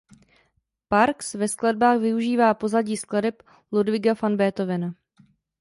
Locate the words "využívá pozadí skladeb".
1.99-3.43